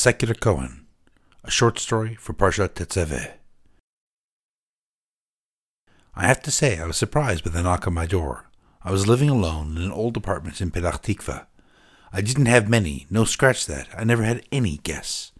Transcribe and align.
Secular 0.00 0.32
Cohen, 0.32 0.86
a 1.44 1.50
short 1.50 1.78
story 1.78 2.14
for 2.14 2.32
Parsha 2.32 2.70
Tetzaveh. 2.70 3.32
I 6.14 6.26
have 6.26 6.40
to 6.44 6.50
say 6.50 6.78
I 6.78 6.86
was 6.86 6.96
surprised 6.96 7.44
by 7.44 7.50
the 7.50 7.62
knock 7.62 7.86
on 7.86 7.92
my 7.92 8.06
door. 8.06 8.48
I 8.82 8.92
was 8.92 9.06
living 9.06 9.28
alone 9.28 9.76
in 9.76 9.82
an 9.82 9.92
old 9.92 10.16
apartment 10.16 10.62
in 10.62 10.70
Petach 10.70 11.02
Tikva. 11.02 11.44
I 12.14 12.22
didn't 12.22 12.46
have 12.46 12.66
many, 12.66 13.08
no 13.10 13.26
scratch 13.26 13.66
that. 13.66 13.88
I 13.94 14.04
never 14.04 14.22
had 14.22 14.46
any 14.50 14.78
guests. 14.78 15.32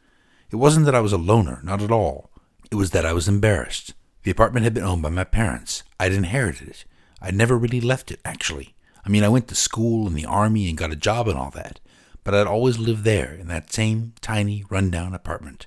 It 0.51 0.57
wasn't 0.57 0.85
that 0.85 0.95
I 0.95 1.01
was 1.01 1.15
a 1.15 1.17
loner, 1.17 1.61
not 1.63 1.81
at 1.81 1.91
all. 1.91 2.31
It 2.71 2.75
was 2.75 2.91
that 2.91 3.07
I 3.07 3.15
was 3.15 3.29
embarrassed. 3.29 3.95
The 4.25 4.31
apartment 4.31 4.65
had 4.65 4.75
been 4.75 4.85
owned 4.85 5.01
by 5.01 5.09
my 5.09 5.25
parents. 5.25 5.85
I'd 5.99 6.13
inherited 6.13 6.69
it. 6.69 6.85
I'd 7.23 7.35
never 7.35 7.57
really 7.57 7.81
left 7.81 8.11
it, 8.11 8.21
actually. 8.27 8.75
I 9.07 9.09
mean, 9.09 9.25
I 9.25 9.31
went 9.31 9.49
to 9.49 9.55
school 9.55 10.07
and 10.07 10.15
the 10.15 10.27
army 10.27 10.69
and 10.69 10.77
got 10.77 10.93
a 10.93 10.97
job 10.97 11.29
and 11.29 11.39
all 11.39 11.51
that, 11.53 11.81
but 12.25 12.35
I'd 12.35 12.47
always 12.47 12.79
lived 12.79 13.05
there 13.05 13.35
in 13.35 13.49
that 13.49 13.73
same 13.73 14.15
tiny, 14.21 14.65
rundown 14.71 15.15
apartment. 15.15 15.67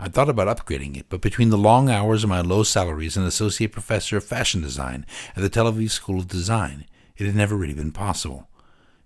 I'd 0.00 0.12
thought 0.12 0.28
about 0.28 0.54
upgrading 0.54 0.96
it, 0.96 1.06
but 1.08 1.20
between 1.20 1.50
the 1.50 1.58
long 1.58 1.88
hours 1.88 2.24
and 2.24 2.30
my 2.30 2.40
low 2.40 2.62
salary 2.62 3.06
as 3.06 3.16
an 3.16 3.24
associate 3.24 3.72
professor 3.72 4.16
of 4.16 4.24
fashion 4.24 4.60
design 4.60 5.06
at 5.36 5.42
the 5.42 5.48
Tel 5.48 5.70
Aviv 5.70 5.90
School 5.90 6.18
of 6.18 6.28
Design, 6.28 6.86
it 7.16 7.26
had 7.26 7.36
never 7.36 7.56
really 7.56 7.74
been 7.74 7.92
possible. 7.92 8.48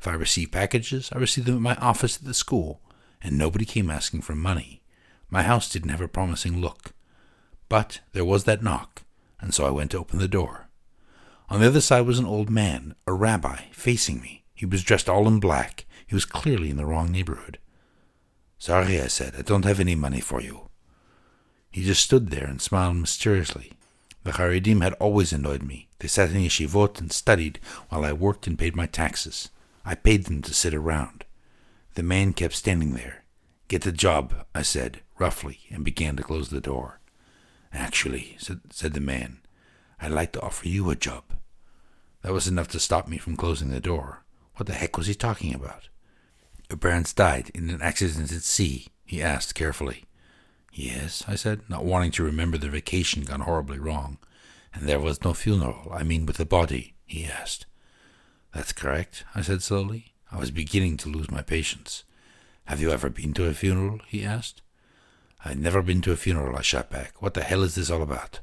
If 0.00 0.08
I 0.08 0.14
received 0.14 0.52
packages, 0.52 1.10
I 1.12 1.18
received 1.18 1.46
them 1.46 1.56
at 1.56 1.60
my 1.60 1.74
office 1.76 2.16
at 2.16 2.24
the 2.24 2.34
school, 2.34 2.80
and 3.22 3.36
nobody 3.36 3.64
came 3.64 3.90
asking 3.90 4.22
for 4.22 4.34
money. 4.34 4.82
My 5.30 5.42
house 5.42 5.68
didn't 5.68 5.90
have 5.90 6.00
a 6.00 6.08
promising 6.08 6.60
look. 6.60 6.92
But 7.68 8.00
there 8.12 8.24
was 8.24 8.44
that 8.44 8.62
knock, 8.62 9.02
and 9.40 9.52
so 9.52 9.66
I 9.66 9.70
went 9.70 9.90
to 9.90 9.98
open 9.98 10.18
the 10.18 10.28
door. 10.28 10.68
On 11.50 11.60
the 11.60 11.66
other 11.66 11.80
side 11.80 12.06
was 12.06 12.18
an 12.18 12.26
old 12.26 12.48
man, 12.48 12.94
a 13.06 13.12
rabbi, 13.12 13.64
facing 13.72 14.20
me. 14.20 14.44
He 14.54 14.66
was 14.66 14.82
dressed 14.82 15.08
all 15.08 15.28
in 15.28 15.40
black. 15.40 15.84
He 16.08 16.14
was 16.14 16.24
clearly 16.24 16.70
in 16.70 16.78
the 16.78 16.86
wrong 16.86 17.12
neighborhood. 17.12 17.58
Sorry, 18.58 19.00
I 19.00 19.06
said, 19.06 19.34
I 19.38 19.42
don't 19.42 19.66
have 19.66 19.78
any 19.78 19.94
money 19.94 20.20
for 20.20 20.40
you. 20.40 20.68
He 21.70 21.84
just 21.84 22.02
stood 22.02 22.30
there 22.30 22.46
and 22.46 22.60
smiled 22.60 22.96
mysteriously. 22.96 23.72
The 24.24 24.32
Haredim 24.32 24.82
had 24.82 24.94
always 24.94 25.32
annoyed 25.32 25.62
me. 25.62 25.88
They 25.98 26.08
sat 26.08 26.30
in 26.30 26.42
yeshivot 26.42 26.98
and 26.98 27.12
studied 27.12 27.60
while 27.90 28.04
I 28.04 28.12
worked 28.14 28.46
and 28.46 28.58
paid 28.58 28.74
my 28.74 28.86
taxes. 28.86 29.50
I 29.84 29.94
paid 29.94 30.24
them 30.24 30.42
to 30.42 30.54
sit 30.54 30.74
around. 30.74 31.24
The 31.94 32.02
man 32.02 32.32
kept 32.32 32.54
standing 32.54 32.94
there. 32.94 33.24
Get 33.68 33.82
the 33.82 33.92
job, 33.92 34.46
I 34.54 34.62
said, 34.62 35.00
roughly, 35.18 35.60
and 35.70 35.84
began 35.84 36.16
to 36.16 36.22
close 36.22 36.48
the 36.48 36.60
door. 36.60 37.00
Actually, 37.72 38.36
said, 38.38 38.60
said 38.70 38.94
the 38.94 39.00
man, 39.00 39.40
I'd 40.00 40.12
like 40.12 40.32
to 40.32 40.40
offer 40.40 40.68
you 40.68 40.88
a 40.88 40.96
job. 40.96 41.24
That 42.22 42.32
was 42.32 42.48
enough 42.48 42.68
to 42.68 42.80
stop 42.80 43.08
me 43.08 43.18
from 43.18 43.36
closing 43.36 43.68
the 43.68 43.80
door. 43.80 44.24
What 44.56 44.66
the 44.66 44.72
heck 44.72 44.96
was 44.96 45.06
he 45.06 45.14
talking 45.14 45.54
about? 45.54 45.88
Your 46.70 47.02
died 47.14 47.50
in 47.54 47.70
an 47.70 47.80
accident 47.80 48.30
at 48.30 48.42
sea, 48.42 48.88
he 49.06 49.22
asked 49.22 49.54
carefully. 49.54 50.04
Yes, 50.70 51.24
I 51.26 51.34
said, 51.34 51.62
not 51.68 51.84
wanting 51.84 52.10
to 52.12 52.22
remember 52.22 52.58
the 52.58 52.68
vacation 52.68 53.22
gone 53.22 53.40
horribly 53.40 53.78
wrong. 53.78 54.18
And 54.74 54.86
there 54.86 55.00
was 55.00 55.24
no 55.24 55.32
funeral, 55.32 55.90
I 55.90 56.02
mean 56.02 56.26
with 56.26 56.36
the 56.36 56.44
body, 56.44 56.94
he 57.06 57.24
asked. 57.24 57.64
That's 58.54 58.72
correct, 58.72 59.24
I 59.34 59.40
said 59.40 59.62
slowly. 59.62 60.12
I 60.30 60.38
was 60.38 60.50
beginning 60.50 60.98
to 60.98 61.08
lose 61.08 61.30
my 61.30 61.40
patience. 61.40 62.04
Have 62.66 62.82
you 62.82 62.90
ever 62.90 63.08
been 63.08 63.32
to 63.34 63.46
a 63.46 63.54
funeral? 63.54 64.00
he 64.06 64.22
asked. 64.22 64.60
I've 65.42 65.58
never 65.58 65.80
been 65.80 66.02
to 66.02 66.12
a 66.12 66.16
funeral, 66.16 66.56
I 66.56 66.60
shot 66.60 66.90
back. 66.90 67.22
What 67.22 67.32
the 67.32 67.44
hell 67.44 67.62
is 67.62 67.76
this 67.76 67.90
all 67.90 68.02
about? 68.02 68.40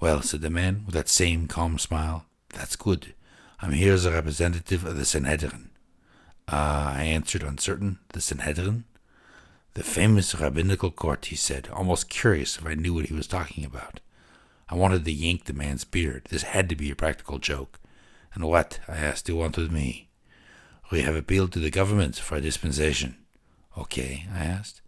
Well, 0.00 0.22
said 0.22 0.40
the 0.40 0.48
man, 0.48 0.84
with 0.86 0.94
that 0.94 1.10
same 1.10 1.46
calm 1.46 1.78
smile, 1.78 2.24
that's 2.54 2.74
good. 2.74 3.14
I'm 3.60 3.72
here 3.72 3.92
as 3.92 4.06
a 4.06 4.12
representative 4.12 4.84
of 4.84 4.96
the 4.96 5.04
Sanhedrin. 5.04 5.70
Ah, 6.48 6.94
I 6.94 7.04
answered, 7.04 7.42
uncertain. 7.42 7.98
The 8.12 8.20
Sanhedrin? 8.20 8.84
The 9.74 9.82
famous 9.82 10.34
rabbinical 10.34 10.90
court, 10.90 11.26
he 11.26 11.36
said, 11.36 11.68
almost 11.72 12.08
curious 12.08 12.58
if 12.58 12.66
I 12.66 12.74
knew 12.74 12.94
what 12.94 13.06
he 13.06 13.14
was 13.14 13.26
talking 13.26 13.64
about. 13.64 14.00
I 14.68 14.74
wanted 14.76 15.04
to 15.04 15.12
yank 15.12 15.44
the 15.44 15.52
man's 15.52 15.84
beard. 15.84 16.26
This 16.30 16.42
had 16.42 16.68
to 16.68 16.76
be 16.76 16.90
a 16.90 16.96
practical 16.96 17.38
joke. 17.38 17.80
And 18.34 18.44
what, 18.44 18.80
I 18.88 18.96
asked, 18.96 19.26
do 19.26 19.32
you 19.32 19.38
want 19.38 19.56
with 19.56 19.72
me? 19.72 20.08
We 20.90 21.02
have 21.02 21.16
appealed 21.16 21.52
to 21.52 21.58
the 21.58 21.70
government 21.70 22.16
for 22.16 22.36
a 22.36 22.40
dispensation. 22.40 23.16
Okay, 23.76 24.26
I 24.32 24.44
asked. 24.44 24.80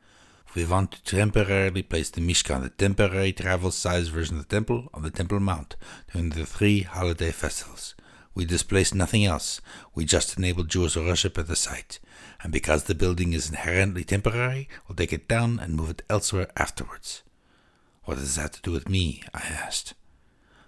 We 0.55 0.65
want 0.65 0.93
to 0.93 1.17
temporarily 1.17 1.83
place 1.83 2.09
the 2.09 2.21
Mishkan, 2.21 2.63
the 2.63 2.71
temporary 2.71 3.33
travel 3.33 3.71
size 3.71 4.09
version 4.09 4.37
of 4.37 4.49
the 4.49 4.55
temple, 4.55 4.89
on 4.95 5.03
the 5.03 5.11
Temple 5.11 5.41
Mount 5.41 5.77
during 6.13 6.31
the 6.31 6.47
three 6.47 6.81
holiday 6.81 7.31
festivals. 7.31 7.95
We 8.37 8.45
displace 8.45 8.93
nothing 8.93 9.25
else. 9.25 9.63
We 9.95 10.05
just 10.05 10.37
enable 10.37 10.65
Jewish 10.65 10.95
worship 10.95 11.39
at 11.39 11.49
the 11.49 11.57
site. 11.57 11.99
And 12.43 12.53
because 12.53 12.85
the 12.85 12.95
building 12.95 13.33
is 13.33 13.49
inherently 13.49 14.05
temporary, 14.05 14.69
we'll 14.87 14.95
take 14.95 15.15
it 15.15 15.27
down 15.27 15.59
and 15.59 15.75
move 15.75 15.89
it 15.89 16.03
elsewhere 16.11 16.49
afterwards. 16.55 17.23
What 18.05 18.19
does 18.19 18.37
that 18.37 18.43
have 18.43 18.51
to 18.53 18.61
do 18.63 18.73
with 18.73 18.91
me? 18.91 19.23
I 19.33 19.39
asked. 19.39 19.95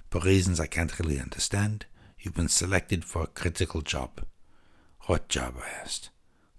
For 0.08 0.20
reasons 0.20 0.58
I 0.58 0.66
can't 0.66 0.98
really 0.98 1.20
understand, 1.20 1.84
you've 2.18 2.34
been 2.34 2.48
selected 2.48 3.04
for 3.04 3.24
a 3.24 3.26
critical 3.26 3.82
job. 3.82 4.22
What 5.02 5.28
job? 5.28 5.56
I 5.62 5.68
asked. 5.82 6.08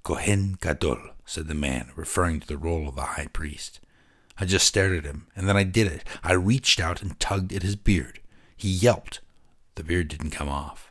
Kohen 0.04 0.60
Gadol, 0.62 1.00
said 1.26 1.48
the 1.48 1.56
man, 1.56 1.90
referring 1.96 2.40
to 2.42 2.48
the 2.48 2.56
role 2.56 2.88
of 2.88 2.96
the 2.96 3.02
high 3.02 3.30
priest. 3.34 3.80
I 4.38 4.46
just 4.46 4.68
stared 4.68 4.96
at 4.96 5.06
him, 5.06 5.26
and 5.36 5.50
then 5.50 5.58
I 5.58 5.64
did 5.64 5.88
it. 5.88 6.04
I 6.24 6.34
reached 6.34 6.80
out 6.80 7.02
and 7.02 7.20
tugged 7.20 7.52
at 7.52 7.64
his 7.64 7.76
beard. 7.76 8.20
He 8.56 8.70
yelped. 8.70 9.22
The 9.74 9.84
beard 9.84 10.10
didn't 10.10 10.30
come 10.30 10.50
off. 10.50 10.89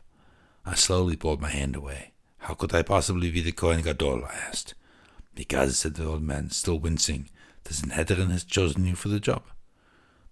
I 0.65 0.75
slowly 0.75 1.15
pulled 1.15 1.41
my 1.41 1.49
hand 1.49 1.75
away. 1.75 2.11
How 2.39 2.53
could 2.53 2.73
I 2.73 2.81
possibly 2.83 3.31
be 3.31 3.41
the 3.41 3.51
Kohen 3.51 3.81
Gadol? 3.81 4.25
I 4.25 4.35
asked. 4.35 4.73
Because, 5.35 5.79
said 5.79 5.95
the 5.95 6.05
old 6.05 6.21
man, 6.21 6.49
still 6.49 6.79
wincing, 6.79 7.29
the 7.63 7.73
Sanhedrin 7.73 8.29
has 8.29 8.43
chosen 8.43 8.85
you 8.85 8.95
for 8.95 9.09
the 9.09 9.19
job. 9.19 9.43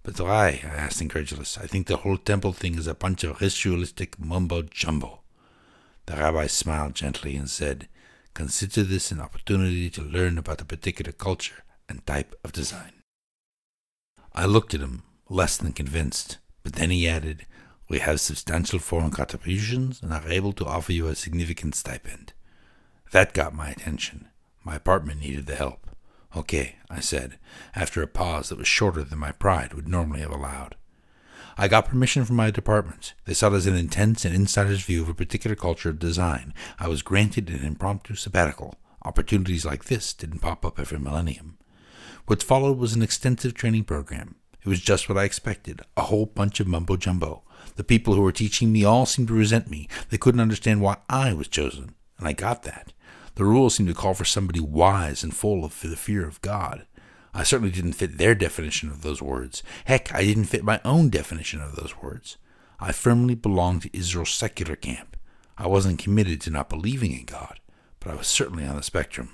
But 0.03 0.19
why? 0.19 0.61
I 0.63 0.75
asked 0.75 1.01
incredulous. 1.01 1.57
I 1.57 1.67
think 1.67 1.87
the 1.87 1.97
whole 1.97 2.17
temple 2.17 2.53
thing 2.53 2.77
is 2.77 2.87
a 2.87 2.93
bunch 2.93 3.23
of 3.23 3.41
ritualistic 3.41 4.19
mumbo 4.19 4.61
jumbo. 4.61 5.21
The 6.05 6.15
rabbi 6.15 6.47
smiled 6.47 6.95
gently 6.95 7.35
and 7.35 7.49
said, 7.49 7.87
Consider 8.33 8.83
this 8.83 9.11
an 9.11 9.19
opportunity 9.19 9.89
to 9.89 10.01
learn 10.01 10.37
about 10.37 10.61
a 10.61 10.65
particular 10.65 11.11
culture 11.11 11.63
and 11.89 12.05
type 12.05 12.35
of 12.43 12.53
design. 12.53 12.93
I 14.33 14.45
looked 14.45 14.73
at 14.73 14.81
him, 14.81 15.03
less 15.29 15.57
than 15.57 15.73
convinced, 15.73 16.37
but 16.63 16.73
then 16.73 16.89
he 16.89 17.07
added, 17.07 17.45
We 17.89 17.99
have 17.99 18.19
substantial 18.19 18.79
foreign 18.79 19.11
contributions 19.11 20.01
and 20.01 20.11
are 20.11 20.27
able 20.27 20.53
to 20.53 20.65
offer 20.65 20.91
you 20.91 21.07
a 21.07 21.15
significant 21.15 21.75
stipend. 21.75 22.33
That 23.11 23.33
got 23.33 23.53
my 23.53 23.69
attention. 23.69 24.27
My 24.63 24.75
apartment 24.75 25.21
needed 25.21 25.45
the 25.45 25.55
help. 25.55 25.87
Okay, 26.35 26.75
I 26.89 26.99
said, 26.99 27.39
after 27.73 28.01
a 28.01 28.07
pause 28.07 28.49
that 28.49 28.57
was 28.57 28.67
shorter 28.67 29.03
than 29.03 29.19
my 29.19 29.31
pride 29.31 29.73
would 29.73 29.87
normally 29.87 30.19
have 30.19 30.31
allowed. 30.31 30.75
I 31.57 31.67
got 31.67 31.87
permission 31.87 32.25
from 32.25 32.35
my 32.35 32.51
department. 32.51 33.13
They 33.25 33.33
sought 33.33 33.53
as 33.53 33.65
an 33.65 33.75
intense 33.75 34.25
and 34.25 34.35
insider's 34.35 34.83
view 34.83 35.01
of 35.01 35.09
a 35.09 35.15
particular 35.15 35.55
culture 35.55 35.89
of 35.89 35.97
design. 35.97 36.53
I 36.79 36.87
was 36.87 37.01
granted 37.01 37.49
an 37.49 37.65
impromptu 37.65 38.15
sabbatical. 38.15 38.75
Opportunities 39.03 39.65
like 39.65 39.85
this 39.85 40.13
didn't 40.13 40.39
pop 40.39 40.65
up 40.65 40.79
every 40.79 40.99
millennium. 40.99 41.57
What 42.27 42.43
followed 42.43 42.77
was 42.77 42.93
an 42.93 43.01
extensive 43.01 43.53
training 43.53 43.85
program. 43.85 44.35
It 44.61 44.67
was 44.67 44.81
just 44.81 45.07
what 45.07 45.17
I 45.17 45.23
expected 45.23 45.81
a 45.95 46.03
whole 46.03 46.25
bunch 46.25 46.59
of 46.59 46.67
mumbo 46.67 46.97
jumbo. 46.97 47.41
The 47.75 47.83
people 47.83 48.15
who 48.15 48.21
were 48.21 48.31
teaching 48.31 48.71
me 48.71 48.83
all 48.83 49.05
seemed 49.05 49.27
to 49.27 49.33
resent 49.33 49.69
me. 49.69 49.87
They 50.09 50.17
couldn't 50.17 50.41
understand 50.41 50.81
why 50.81 50.97
I 51.09 51.33
was 51.33 51.47
chosen, 51.47 51.93
and 52.17 52.27
I 52.27 52.33
got 52.33 52.63
that. 52.63 52.93
The 53.35 53.45
rules 53.45 53.75
seemed 53.75 53.89
to 53.89 53.95
call 53.95 54.15
for 54.15 54.25
somebody 54.25 54.59
wise 54.59 55.23
and 55.23 55.35
full 55.35 55.63
of 55.63 55.79
the 55.81 55.95
fear 55.95 56.27
of 56.27 56.41
God. 56.41 56.87
I 57.33 57.43
certainly 57.43 57.71
didn't 57.71 57.93
fit 57.93 58.17
their 58.17 58.33
definition 58.33 58.89
of 58.89 59.03
those 59.03 59.21
words. 59.21 59.61
Heck, 59.85 60.11
I 60.13 60.23
didn't 60.23 60.45
fit 60.45 60.63
my 60.63 60.81
own 60.83 61.09
definition 61.09 61.61
of 61.61 61.75
those 61.75 62.01
words. 62.01 62.37
I 62.79 62.91
firmly 62.91 63.35
belonged 63.35 63.83
to 63.83 63.95
Israel's 63.95 64.31
secular 64.31 64.75
camp. 64.75 65.17
I 65.55 65.67
wasn't 65.67 65.99
committed 65.99 66.41
to 66.41 66.49
not 66.49 66.69
believing 66.69 67.13
in 67.13 67.25
God, 67.25 67.59
but 67.99 68.11
I 68.11 68.15
was 68.15 68.27
certainly 68.27 68.65
on 68.65 68.75
the 68.75 68.83
spectrum. 68.83 69.29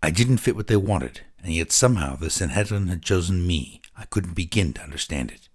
I 0.00 0.10
didn't 0.10 0.38
fit 0.38 0.54
what 0.54 0.68
they 0.68 0.76
wanted, 0.76 1.22
and 1.42 1.52
yet 1.52 1.72
somehow 1.72 2.16
the 2.16 2.30
Sanhedrin 2.30 2.88
had 2.88 3.02
chosen 3.02 3.46
me. 3.46 3.80
I 3.96 4.04
couldn't 4.04 4.34
begin 4.34 4.72
to 4.74 4.82
understand 4.82 5.30
it. 5.30 5.48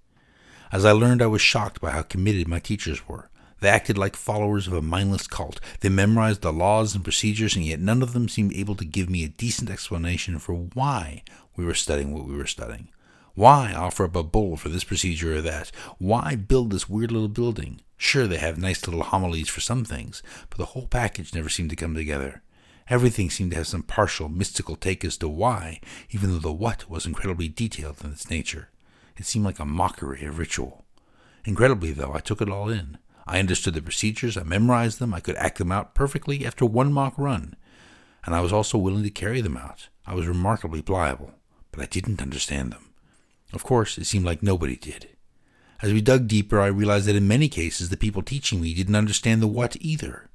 As 0.71 0.83
I 0.83 0.91
learned, 0.91 1.21
I 1.21 1.27
was 1.27 1.41
shocked 1.41 1.79
by 1.79 1.91
how 1.91 2.01
committed 2.01 2.47
my 2.47 2.59
teachers 2.59 3.07
were. 3.07 3.29
They 3.59 3.69
acted 3.69 3.97
like 3.97 4.15
followers 4.15 4.67
of 4.67 4.73
a 4.73 4.81
mindless 4.81 5.25
cult. 5.25 5.59
They 5.79 5.89
memorized 5.89 6.41
the 6.41 6.53
laws 6.53 6.93
and 6.93 7.03
procedures, 7.03 7.55
and 7.55 7.65
yet 7.65 7.79
none 7.79 8.01
of 8.01 8.13
them 8.13 8.29
seemed 8.29 8.53
able 8.53 8.75
to 8.75 8.85
give 8.85 9.09
me 9.09 9.23
a 9.23 9.29
decent 9.29 9.69
explanation 9.69 10.37
for 10.39 10.53
why 10.53 11.23
we 11.55 11.65
were 11.65 11.73
studying 11.73 12.13
what 12.13 12.25
we 12.25 12.35
were 12.35 12.45
studying. 12.45 12.89
Why 13.33 13.73
offer 13.73 14.05
up 14.05 14.15
a 14.15 14.23
bull 14.23 14.57
for 14.57 14.69
this 14.69 14.83
procedure 14.83 15.37
or 15.37 15.41
that? 15.41 15.71
Why 15.97 16.35
build 16.35 16.71
this 16.71 16.89
weird 16.89 17.11
little 17.11 17.27
building? 17.27 17.81
Sure, 17.95 18.27
they 18.27 18.37
have 18.37 18.57
nice 18.57 18.85
little 18.85 19.03
homilies 19.03 19.49
for 19.49 19.61
some 19.61 19.85
things, 19.85 20.21
but 20.49 20.57
the 20.57 20.65
whole 20.65 20.87
package 20.87 21.33
never 21.33 21.49
seemed 21.49 21.69
to 21.71 21.75
come 21.75 21.95
together. 21.95 22.41
Everything 22.89 23.29
seemed 23.29 23.51
to 23.51 23.57
have 23.57 23.67
some 23.67 23.83
partial, 23.83 24.29
mystical 24.29 24.75
take 24.75 25.03
as 25.03 25.17
to 25.17 25.27
why, 25.27 25.79
even 26.11 26.31
though 26.31 26.39
the 26.39 26.51
what 26.51 26.89
was 26.89 27.05
incredibly 27.05 27.47
detailed 27.47 27.97
in 28.03 28.11
its 28.11 28.29
nature. 28.29 28.69
It 29.17 29.25
seemed 29.25 29.45
like 29.45 29.59
a 29.59 29.65
mockery 29.65 30.25
of 30.25 30.37
ritual. 30.37 30.85
Incredibly, 31.45 31.91
though, 31.91 32.13
I 32.13 32.19
took 32.19 32.41
it 32.41 32.49
all 32.49 32.69
in. 32.69 32.97
I 33.25 33.39
understood 33.39 33.73
the 33.73 33.81
procedures, 33.81 34.37
I 34.37 34.43
memorized 34.43 34.99
them, 34.99 35.13
I 35.13 35.19
could 35.19 35.35
act 35.35 35.57
them 35.57 35.71
out 35.71 35.93
perfectly 35.93 36.45
after 36.45 36.65
one 36.65 36.93
mock 36.93 37.17
run. 37.17 37.55
and 38.25 38.35
I 38.35 38.41
was 38.41 38.53
also 38.53 38.77
willing 38.77 39.03
to 39.03 39.09
carry 39.09 39.41
them 39.41 39.57
out. 39.57 39.87
I 40.05 40.13
was 40.13 40.27
remarkably 40.27 40.81
pliable, 40.81 41.33
but 41.71 41.81
I 41.81 41.85
didn't 41.85 42.21
understand 42.21 42.71
them. 42.71 42.89
Of 43.53 43.63
course, 43.63 43.97
it 43.97 44.05
seemed 44.05 44.25
like 44.25 44.43
nobody 44.43 44.75
did. 44.75 45.09
As 45.81 45.93
we 45.93 46.01
dug 46.01 46.27
deeper, 46.27 46.59
I 46.59 46.67
realized 46.67 47.05
that 47.07 47.15
in 47.15 47.27
many 47.27 47.47
cases 47.47 47.89
the 47.89 47.97
people 47.97 48.21
teaching 48.21 48.61
me 48.61 48.73
didn't 48.73 48.95
understand 48.95 49.41
the 49.41 49.47
what 49.47 49.77
either. 49.79 50.29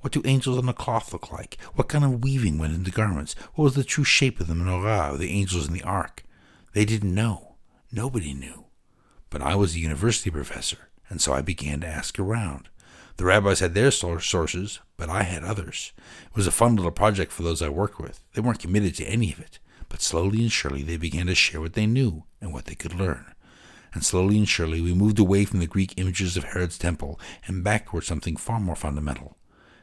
What 0.00 0.12
do 0.12 0.22
angels 0.24 0.58
on 0.58 0.68
a 0.68 0.74
cloth 0.74 1.12
look 1.12 1.32
like? 1.32 1.58
What 1.74 1.88
kind 1.88 2.04
of 2.04 2.22
weaving 2.22 2.58
went 2.58 2.74
into 2.74 2.90
garments? 2.90 3.34
What 3.54 3.64
was 3.64 3.74
the 3.74 3.84
true 3.84 4.04
shape 4.04 4.38
of 4.40 4.46
the 4.46 4.54
menorah 4.54 5.12
of 5.12 5.18
the 5.18 5.30
angels 5.30 5.66
in 5.66 5.72
the 5.72 5.82
ark? 5.82 6.24
They 6.72 6.84
didn't 6.84 7.14
know. 7.14 7.53
Nobody 7.94 8.34
knew. 8.34 8.64
But 9.30 9.40
I 9.40 9.54
was 9.54 9.76
a 9.76 9.78
university 9.78 10.28
professor, 10.28 10.88
and 11.08 11.20
so 11.20 11.32
I 11.32 11.42
began 11.42 11.80
to 11.82 11.86
ask 11.86 12.18
around. 12.18 12.68
The 13.18 13.24
rabbis 13.24 13.60
had 13.60 13.74
their 13.74 13.92
sources, 13.92 14.80
but 14.96 15.08
I 15.08 15.22
had 15.22 15.44
others. 15.44 15.92
It 16.26 16.36
was 16.36 16.48
a 16.48 16.52
fun 16.52 16.74
little 16.74 16.90
project 16.90 17.30
for 17.30 17.44
those 17.44 17.62
I 17.62 17.68
worked 17.68 18.00
with. 18.00 18.18
They 18.32 18.40
weren't 18.40 18.58
committed 18.58 18.96
to 18.96 19.04
any 19.04 19.32
of 19.32 19.38
it, 19.38 19.60
but 19.88 20.02
slowly 20.02 20.40
and 20.40 20.50
surely 20.50 20.82
they 20.82 20.96
began 20.96 21.26
to 21.26 21.36
share 21.36 21.60
what 21.60 21.74
they 21.74 21.86
knew 21.86 22.24
and 22.40 22.52
what 22.52 22.64
they 22.64 22.74
could 22.74 22.94
learn. 22.94 23.32
And 23.92 24.04
slowly 24.04 24.38
and 24.38 24.48
surely 24.48 24.80
we 24.80 24.92
moved 24.92 25.20
away 25.20 25.44
from 25.44 25.60
the 25.60 25.68
Greek 25.68 25.94
images 25.96 26.36
of 26.36 26.42
Herod's 26.42 26.76
temple 26.76 27.20
and 27.46 27.62
back 27.62 27.86
toward 27.86 28.02
something 28.02 28.34
far 28.34 28.58
more 28.58 28.74
fundamental. 28.74 29.36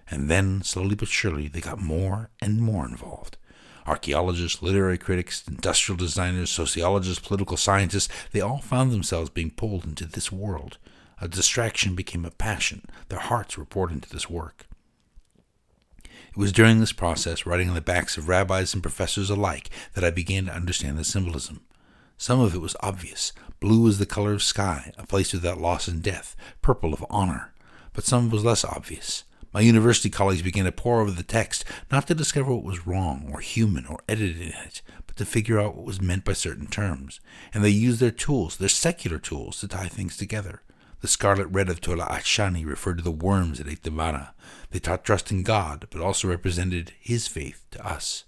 And 0.09 0.29
then, 0.29 0.63
slowly 0.63 0.95
but 0.95 1.07
surely, 1.07 1.47
they 1.47 1.61
got 1.61 1.79
more 1.79 2.29
and 2.41 2.61
more 2.61 2.85
involved. 2.85 3.37
Archaeologists, 3.86 4.62
literary 4.62 4.98
critics, 4.98 5.44
industrial 5.48 5.98
designers, 5.98 6.50
sociologists, 6.50 7.25
political 7.25 7.57
scientists, 7.57 8.10
they 8.31 8.42
all 8.42 8.60
found 8.60 8.92
themselves 8.92 9.30
being 9.30 9.51
pulled 9.51 9.86
into 9.86 10.06
this 10.06 10.31
world. 10.31 10.78
A 11.19 11.28
distraction 11.28 11.95
became 11.95 12.25
a 12.25 12.31
passion. 12.31 12.83
Their 13.10 13.19
hearts 13.19 13.57
were 13.57 13.66
poured 13.66 13.92
into 13.92 14.10
this 14.10 14.30
work. 14.30 14.66
It 16.04 16.38
was 16.38 16.51
during 16.51 16.80
this 16.80 16.94
process, 16.94 17.45
writing 17.45 17.68
on 17.68 17.75
the 17.75 17.81
backs 17.81 18.18
of 18.18 18.30
rabbis 18.30 18.74
and 18.74 18.81
professors 18.81 19.30
alike, 19.30 19.69
that 19.94 20.04
I 20.04 20.12
began 20.12 20.45
to 20.45 20.54
understand 20.56 20.98
the 20.98 21.04
symbolism. 21.04 21.62
Some 22.18 22.39
of 22.39 22.56
it 22.56 22.62
was 22.62 22.75
obvious. 22.80 23.33
Blue 23.60 23.86
is 23.88 23.98
the 23.98 24.06
color 24.06 24.33
of 24.33 24.42
sky, 24.42 24.94
a 24.98 25.06
place 25.06 25.33
without 25.33 25.60
loss 25.60 25.88
and 25.88 26.01
death, 26.01 26.36
purple 26.62 26.94
of 26.94 27.06
honor. 27.10 27.54
But 27.94 28.06
some 28.06 28.30
was 28.30 28.45
less 28.45 28.63
obvious. 28.63 29.25
My 29.53 29.59
university 29.59 30.09
colleagues 30.09 30.42
began 30.42 30.63
to 30.63 30.71
pore 30.71 31.01
over 31.01 31.12
the 31.12 31.24
text, 31.24 31.65
not 31.92 32.07
to 32.07 32.15
discover 32.15 32.53
what 32.53 32.63
was 32.63 32.88
wrong 32.88 33.30
or 33.33 33.42
human 33.42 33.86
or 33.86 34.00
edited 34.07 34.39
in 34.42 34.53
it, 34.65 34.81
but 35.07 35.18
to 35.18 35.25
figure 35.25 35.59
out 35.59 35.75
what 35.75 35.86
was 35.86 36.00
meant 36.00 36.24
by 36.24 36.33
certain 36.33 36.68
terms. 36.68 37.19
And 37.53 37.62
they 37.62 37.69
used 37.69 38.00
their 38.00 38.12
tools, 38.12 38.56
their 38.56 38.69
secular 38.69 39.19
tools, 39.19 39.59
to 39.59 39.68
tie 39.68 39.89
things 39.89 40.15
together. 40.15 40.62
The 41.01 41.09
scarlet 41.09 41.48
red 41.48 41.68
of 41.68 41.81
Tola'at 41.81 42.21
Shani 42.21 42.65
referred 42.65 42.98
to 43.00 43.03
the 43.03 43.12
worms 43.12 43.57
that 43.57 43.68
ate 43.68 43.83
the 43.83 43.89
Ekdemana. 43.89 44.30
They 44.69 44.80
taught 44.80 45.03
trust 45.03 45.31
in 45.31 45.44
God, 45.44 45.88
but 45.89 46.00
also 46.00 46.30
represented 46.30 46.94
His 47.00 47.27
faith 47.27 47.65
to 47.71 47.86
us. 47.86 48.24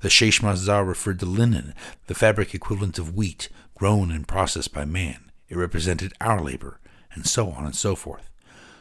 The 0.00 0.08
Sheish 0.08 0.42
Mazar 0.42 0.86
referred 0.86 1.18
to 1.20 1.26
linen, 1.26 1.74
the 2.06 2.14
fabric 2.14 2.54
equivalent 2.54 3.00
of 3.00 3.16
wheat, 3.16 3.48
grown 3.74 4.12
and 4.12 4.28
processed 4.28 4.72
by 4.72 4.84
man. 4.84 5.32
It 5.48 5.56
represented 5.56 6.12
our 6.20 6.40
labor, 6.40 6.78
and 7.14 7.26
so 7.26 7.50
on 7.50 7.64
and 7.64 7.74
so 7.74 7.96
forth. 7.96 8.30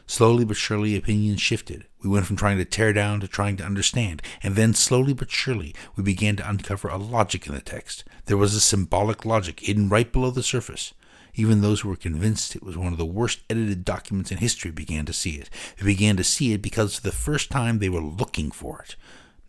Slowly 0.10 0.46
but 0.46 0.56
surely, 0.56 0.96
opinions 0.96 1.42
shifted. 1.42 1.86
We 2.02 2.10
went 2.10 2.26
from 2.26 2.38
trying 2.38 2.58
to 2.60 2.66
tear 2.66 2.94
down 2.94 3.20
to 3.20 3.28
trying 3.28 3.58
to 3.58 3.66
understand, 3.66 4.22
and 4.42 4.56
then 4.56 4.74
slowly 4.74 5.14
but 5.14 5.30
surely, 5.30 5.76
we 5.98 6.04
began 6.04 6.38
to 6.38 6.50
uncover 6.50 6.88
a 6.88 6.96
logic 6.96 7.46
in 7.46 7.54
the 7.54 7.60
text. 7.60 8.06
There 8.26 8.38
was 8.38 8.56
a 8.56 8.62
symbolic 8.62 9.26
logic 9.26 9.60
hidden 9.60 9.90
right 9.90 10.10
below 10.12 10.32
the 10.32 10.44
surface. 10.44 10.94
Even 11.36 11.62
those 11.62 11.82
who 11.82 11.90
were 11.90 11.98
convinced 11.98 12.56
it 12.56 12.64
was 12.64 12.78
one 12.78 12.94
of 12.94 12.98
the 12.98 13.06
worst 13.06 13.42
edited 13.50 13.84
documents 13.84 14.32
in 14.32 14.38
history 14.38 14.72
began 14.72 15.06
to 15.06 15.14
see 15.14 15.32
it. 15.32 15.50
They 15.78 15.86
began 15.86 16.16
to 16.18 16.24
see 16.24 16.54
it 16.54 16.62
because 16.62 16.96
for 16.96 17.02
the 17.02 17.12
first 17.12 17.52
time 17.52 17.80
they 17.80 17.90
were 17.90 18.02
looking 18.02 18.50
for 18.50 18.82
it. 18.82 18.96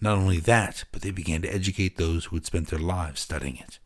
Not 0.01 0.19
only 0.19 0.41
that, 0.41 0.85
but 0.91 1.03
they 1.03 1.13
began 1.13 1.41
to 1.43 1.55
educate 1.55 1.97
those 1.97 2.27
who 2.27 2.37
had 2.37 2.47
spent 2.47 2.69
their 2.69 2.79
lives 2.81 3.21
studying 3.21 3.57
it. 3.57 3.79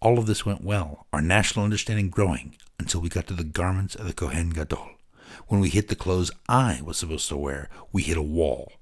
All 0.00 0.18
of 0.18 0.26
this 0.26 0.46
went 0.46 0.64
well, 0.64 1.06
our 1.12 1.20
national 1.20 1.64
understanding 1.64 2.10
growing, 2.10 2.56
until 2.78 3.00
we 3.00 3.08
got 3.08 3.26
to 3.26 3.34
the 3.34 3.44
garments 3.44 3.96
of 3.96 4.06
the 4.06 4.14
Kohen 4.14 4.50
Gadol. 4.50 4.88
When 5.48 5.60
we 5.60 5.68
hit 5.68 5.88
the 5.88 5.96
clothes 5.96 6.30
I 6.48 6.80
was 6.84 6.98
supposed 6.98 7.28
to 7.28 7.36
wear, 7.36 7.68
we 7.92 8.02
hit 8.02 8.16
a 8.16 8.22
wall. 8.22 8.72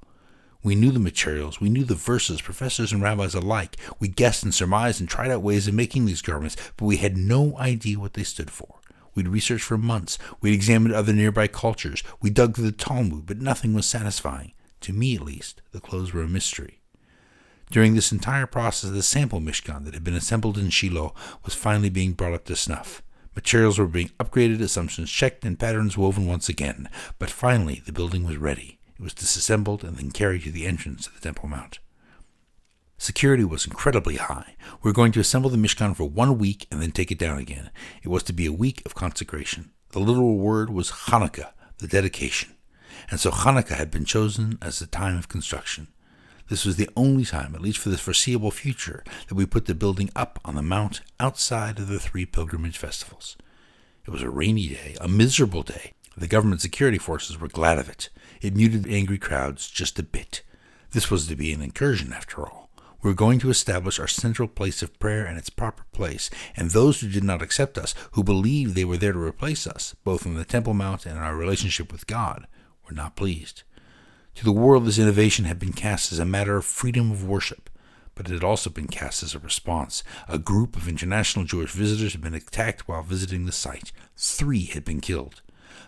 We 0.62 0.74
knew 0.74 0.90
the 0.90 0.98
materials, 0.98 1.60
we 1.60 1.70
knew 1.70 1.84
the 1.84 1.94
verses, 1.94 2.40
professors 2.40 2.92
and 2.92 3.02
rabbis 3.02 3.34
alike. 3.34 3.76
We 4.00 4.08
guessed 4.08 4.42
and 4.42 4.54
surmised 4.54 5.00
and 5.00 5.08
tried 5.08 5.30
out 5.30 5.42
ways 5.42 5.68
of 5.68 5.74
making 5.74 6.04
these 6.04 6.20
garments, 6.20 6.56
but 6.76 6.86
we 6.86 6.96
had 6.96 7.16
no 7.16 7.56
idea 7.58 7.98
what 7.98 8.14
they 8.14 8.24
stood 8.24 8.50
for. 8.50 8.80
We'd 9.14 9.28
researched 9.28 9.64
for 9.64 9.78
months. 9.78 10.18
We'd 10.40 10.54
examined 10.54 10.94
other 10.94 11.12
nearby 11.12 11.46
cultures. 11.46 12.02
We 12.20 12.30
dug 12.30 12.54
through 12.54 12.66
the 12.66 12.72
Talmud, 12.72 13.26
but 13.26 13.38
nothing 13.38 13.72
was 13.74 13.86
satisfying. 13.86 14.52
To 14.82 14.92
me, 14.92 15.16
at 15.16 15.22
least, 15.22 15.62
the 15.72 15.80
clothes 15.80 16.12
were 16.12 16.22
a 16.22 16.28
mystery. 16.28 16.80
During 17.70 17.94
this 17.94 18.12
entire 18.12 18.46
process, 18.46 18.90
the 18.90 19.02
sample 19.02 19.40
Mishkan 19.40 19.84
that 19.84 19.94
had 19.94 20.04
been 20.04 20.14
assembled 20.14 20.56
in 20.56 20.70
Shiloh 20.70 21.14
was 21.44 21.54
finally 21.54 21.90
being 21.90 22.12
brought 22.12 22.32
up 22.32 22.44
to 22.46 22.56
snuff. 22.56 23.02
Materials 23.38 23.78
were 23.78 23.86
being 23.86 24.10
upgraded, 24.18 24.60
assumptions 24.60 25.08
checked, 25.08 25.44
and 25.44 25.60
patterns 25.60 25.96
woven 25.96 26.26
once 26.26 26.48
again. 26.48 26.88
But 27.20 27.30
finally, 27.30 27.80
the 27.86 27.92
building 27.92 28.24
was 28.24 28.36
ready. 28.36 28.80
It 28.98 29.00
was 29.00 29.14
disassembled 29.14 29.84
and 29.84 29.96
then 29.96 30.10
carried 30.10 30.42
to 30.42 30.50
the 30.50 30.66
entrance 30.66 31.06
of 31.06 31.14
the 31.14 31.20
Temple 31.20 31.48
Mount. 31.48 31.78
Security 32.98 33.44
was 33.44 33.64
incredibly 33.64 34.16
high. 34.16 34.56
We 34.82 34.88
were 34.88 34.92
going 34.92 35.12
to 35.12 35.20
assemble 35.20 35.50
the 35.50 35.56
Mishkan 35.56 35.94
for 35.94 36.02
one 36.02 36.36
week 36.36 36.66
and 36.72 36.82
then 36.82 36.90
take 36.90 37.12
it 37.12 37.18
down 37.20 37.38
again. 37.38 37.70
It 38.02 38.08
was 38.08 38.24
to 38.24 38.32
be 38.32 38.44
a 38.44 38.52
week 38.52 38.82
of 38.84 38.96
consecration. 38.96 39.70
The 39.90 40.00
literal 40.00 40.36
word 40.36 40.68
was 40.68 40.90
Hanukkah, 40.90 41.52
the 41.78 41.86
dedication. 41.86 42.56
And 43.08 43.20
so 43.20 43.30
Hanukkah 43.30 43.76
had 43.76 43.92
been 43.92 44.04
chosen 44.04 44.58
as 44.60 44.80
the 44.80 44.86
time 44.86 45.16
of 45.16 45.28
construction. 45.28 45.86
This 46.48 46.64
was 46.64 46.76
the 46.76 46.88
only 46.96 47.24
time, 47.24 47.54
at 47.54 47.60
least 47.60 47.78
for 47.78 47.90
the 47.90 47.98
foreseeable 47.98 48.50
future, 48.50 49.04
that 49.28 49.34
we 49.34 49.44
put 49.44 49.66
the 49.66 49.74
building 49.74 50.10
up 50.16 50.40
on 50.44 50.54
the 50.54 50.62
mount 50.62 51.02
outside 51.20 51.78
of 51.78 51.88
the 51.88 51.98
three 51.98 52.24
pilgrimage 52.24 52.78
festivals. 52.78 53.36
It 54.06 54.10
was 54.10 54.22
a 54.22 54.30
rainy 54.30 54.68
day, 54.68 54.96
a 55.00 55.08
miserable 55.08 55.62
day. 55.62 55.92
The 56.16 56.26
government 56.26 56.62
security 56.62 56.98
forces 56.98 57.38
were 57.38 57.48
glad 57.48 57.78
of 57.78 57.88
it. 57.90 58.08
It 58.40 58.56
muted 58.56 58.86
angry 58.86 59.18
crowds 59.18 59.68
just 59.68 59.98
a 59.98 60.02
bit. 60.02 60.42
This 60.92 61.10
was 61.10 61.26
to 61.26 61.36
be 61.36 61.52
an 61.52 61.60
incursion, 61.60 62.14
after 62.14 62.46
all. 62.46 62.70
We 63.02 63.10
were 63.10 63.14
going 63.14 63.38
to 63.40 63.50
establish 63.50 64.00
our 64.00 64.08
central 64.08 64.48
place 64.48 64.82
of 64.82 64.98
prayer 64.98 65.26
in 65.26 65.36
its 65.36 65.50
proper 65.50 65.84
place, 65.92 66.30
and 66.56 66.70
those 66.70 67.00
who 67.00 67.08
did 67.08 67.22
not 67.22 67.42
accept 67.42 67.78
us, 67.78 67.94
who 68.12 68.24
believed 68.24 68.74
they 68.74 68.84
were 68.84 68.96
there 68.96 69.12
to 69.12 69.18
replace 69.18 69.66
us, 69.66 69.94
both 70.02 70.26
on 70.26 70.34
the 70.34 70.44
Temple 70.44 70.74
Mount 70.74 71.06
and 71.06 71.16
in 71.16 71.22
our 71.22 71.36
relationship 71.36 71.92
with 71.92 72.06
God, 72.06 72.46
were 72.84 72.94
not 72.94 73.14
pleased. 73.14 73.62
To 74.38 74.44
the 74.44 74.52
world, 74.52 74.84
this 74.84 75.00
innovation 75.00 75.46
had 75.46 75.58
been 75.58 75.72
cast 75.72 76.12
as 76.12 76.20
a 76.20 76.24
matter 76.24 76.56
of 76.56 76.64
freedom 76.64 77.10
of 77.10 77.24
worship, 77.24 77.68
but 78.14 78.30
it 78.30 78.32
had 78.32 78.44
also 78.44 78.70
been 78.70 78.86
cast 78.86 79.24
as 79.24 79.34
a 79.34 79.40
response. 79.40 80.04
A 80.28 80.38
group 80.38 80.76
of 80.76 80.86
international 80.86 81.44
Jewish 81.44 81.72
visitors 81.72 82.12
had 82.12 82.20
been 82.20 82.34
attacked 82.34 82.86
while 82.86 83.02
visiting 83.02 83.46
the 83.46 83.50
site. 83.50 83.90
Three 84.16 84.66
had 84.66 84.84
been 84.84 85.00
killed. 85.00 85.42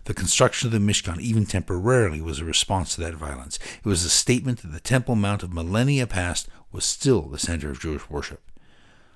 The 0.06 0.14
construction 0.14 0.66
of 0.66 0.72
the 0.72 0.80
Mishkan, 0.80 1.20
even 1.20 1.46
temporarily, 1.46 2.20
was 2.20 2.40
a 2.40 2.44
response 2.44 2.96
to 2.96 3.00
that 3.02 3.14
violence. 3.14 3.60
It 3.84 3.88
was 3.88 4.04
a 4.04 4.10
statement 4.10 4.62
that 4.62 4.72
the 4.72 4.80
Temple 4.80 5.14
Mount 5.14 5.44
of 5.44 5.52
millennia 5.52 6.08
past 6.08 6.48
was 6.72 6.84
still 6.84 7.28
the 7.28 7.38
center 7.38 7.70
of 7.70 7.78
Jewish 7.78 8.10
worship. 8.10 8.42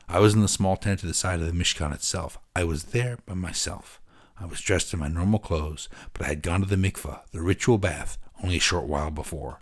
I 0.08 0.20
was 0.20 0.34
in 0.34 0.42
the 0.42 0.48
small 0.48 0.76
tent 0.76 1.02
at 1.02 1.08
the 1.08 1.12
side 1.12 1.40
of 1.40 1.46
the 1.46 1.52
Mishkan 1.52 1.92
itself. 1.92 2.38
I 2.54 2.62
was 2.62 2.84
there 2.84 3.18
by 3.26 3.34
myself. 3.34 4.00
I 4.38 4.46
was 4.46 4.60
dressed 4.60 4.94
in 4.94 5.00
my 5.00 5.08
normal 5.08 5.40
clothes, 5.40 5.88
but 6.12 6.24
I 6.24 6.28
had 6.28 6.42
gone 6.42 6.60
to 6.60 6.66
the 6.66 6.76
mikvah, 6.76 7.22
the 7.32 7.42
ritual 7.42 7.78
bath, 7.78 8.16
only 8.44 8.56
a 8.58 8.60
short 8.60 8.84
while 8.84 9.10
before. 9.10 9.58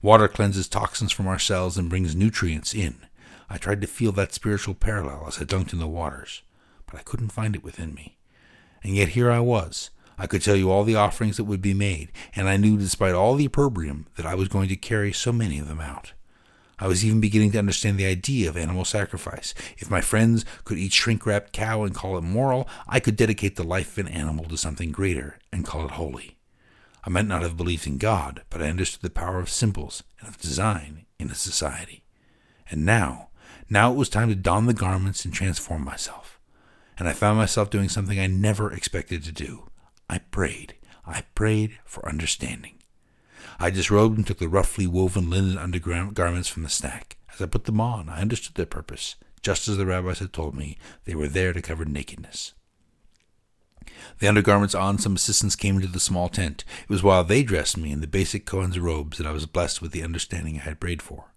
Water 0.00 0.28
cleanses 0.28 0.68
toxins 0.68 1.10
from 1.10 1.26
our 1.26 1.40
cells 1.40 1.76
and 1.76 1.90
brings 1.90 2.14
nutrients 2.14 2.72
in. 2.72 2.98
I 3.50 3.56
tried 3.58 3.80
to 3.80 3.88
feel 3.88 4.12
that 4.12 4.32
spiritual 4.32 4.74
parallel 4.74 5.24
as 5.26 5.40
I 5.40 5.44
dunked 5.44 5.72
in 5.72 5.80
the 5.80 5.88
waters, 5.88 6.42
but 6.86 6.96
I 6.98 7.02
couldn't 7.02 7.30
find 7.30 7.56
it 7.56 7.64
within 7.64 7.94
me. 7.94 8.16
And 8.84 8.94
yet 8.94 9.08
here 9.08 9.30
I 9.30 9.40
was. 9.40 9.90
I 10.16 10.28
could 10.28 10.40
tell 10.40 10.54
you 10.54 10.70
all 10.70 10.84
the 10.84 10.94
offerings 10.94 11.36
that 11.36 11.44
would 11.44 11.60
be 11.60 11.74
made, 11.74 12.12
and 12.36 12.48
I 12.48 12.56
knew 12.56 12.78
despite 12.78 13.14
all 13.14 13.34
the 13.34 13.46
opprobrium 13.46 14.06
that 14.16 14.26
I 14.26 14.36
was 14.36 14.46
going 14.46 14.68
to 14.68 14.76
carry 14.76 15.12
so 15.12 15.32
many 15.32 15.58
of 15.58 15.66
them 15.66 15.80
out. 15.80 16.12
I 16.78 16.86
was 16.86 17.04
even 17.04 17.20
beginning 17.20 17.50
to 17.52 17.58
understand 17.58 17.98
the 17.98 18.06
idea 18.06 18.48
of 18.48 18.56
animal 18.56 18.84
sacrifice. 18.84 19.52
If 19.78 19.90
my 19.90 20.00
friends 20.00 20.44
could 20.64 20.78
eat 20.78 20.92
shrink 20.92 21.26
wrapped 21.26 21.52
cow 21.52 21.82
and 21.82 21.94
call 21.94 22.16
it 22.16 22.22
moral, 22.22 22.68
I 22.86 23.00
could 23.00 23.16
dedicate 23.16 23.56
the 23.56 23.64
life 23.64 23.98
of 23.98 24.06
an 24.06 24.12
animal 24.12 24.44
to 24.44 24.56
something 24.56 24.92
greater 24.92 25.38
and 25.52 25.64
call 25.64 25.84
it 25.84 25.92
holy. 25.92 26.36
I 27.04 27.10
might 27.10 27.26
not 27.26 27.42
have 27.42 27.56
believed 27.56 27.86
in 27.86 27.98
God, 27.98 28.42
but 28.48 28.62
I 28.62 28.68
understood 28.68 29.02
the 29.02 29.10
power 29.10 29.40
of 29.40 29.50
symbols 29.50 30.02
and 30.20 30.28
of 30.28 30.38
design 30.38 31.06
in 31.18 31.30
a 31.30 31.34
society. 31.34 32.04
And 32.70 32.84
now, 32.86 33.28
now 33.68 33.92
it 33.92 33.96
was 33.96 34.08
time 34.08 34.28
to 34.28 34.34
don 34.34 34.66
the 34.66 34.74
garments 34.74 35.24
and 35.24 35.34
transform 35.34 35.84
myself. 35.84 36.38
And 36.98 37.08
I 37.08 37.12
found 37.12 37.38
myself 37.38 37.70
doing 37.70 37.88
something 37.88 38.20
I 38.20 38.26
never 38.26 38.72
expected 38.72 39.24
to 39.24 39.32
do. 39.32 39.70
I 40.08 40.18
prayed. 40.18 40.74
I 41.06 41.22
prayed 41.34 41.78
for 41.84 42.08
understanding. 42.08 42.74
I 43.58 43.70
disrobed 43.70 44.16
and 44.16 44.26
took 44.26 44.38
the 44.38 44.48
roughly 44.48 44.86
woven 44.86 45.28
linen 45.28 45.58
undergarments 45.58 46.48
from 46.48 46.62
the 46.62 46.68
stack. 46.68 47.16
As 47.34 47.40
I 47.42 47.46
put 47.46 47.64
them 47.64 47.80
on, 47.80 48.08
I 48.08 48.20
understood 48.20 48.54
their 48.54 48.66
purpose. 48.66 49.16
Just 49.42 49.66
as 49.66 49.76
the 49.76 49.86
rabbis 49.86 50.20
had 50.20 50.32
told 50.32 50.54
me, 50.54 50.78
they 51.04 51.14
were 51.14 51.28
there 51.28 51.52
to 51.52 51.62
cover 51.62 51.84
nakedness. 51.84 52.52
The 54.18 54.28
undergarments 54.28 54.74
on, 54.74 54.98
some 54.98 55.16
assistants 55.16 55.56
came 55.56 55.76
into 55.76 55.88
the 55.88 56.00
small 56.00 56.28
tent. 56.28 56.64
It 56.82 56.88
was 56.88 57.02
while 57.02 57.24
they 57.24 57.42
dressed 57.42 57.76
me 57.76 57.92
in 57.92 58.00
the 58.00 58.06
basic 58.06 58.46
Kohen's 58.46 58.78
robes 58.78 59.18
that 59.18 59.26
I 59.26 59.32
was 59.32 59.46
blessed 59.46 59.82
with 59.82 59.92
the 59.92 60.02
understanding 60.02 60.56
I 60.56 60.64
had 60.64 60.80
prayed 60.80 61.02
for. 61.02 61.32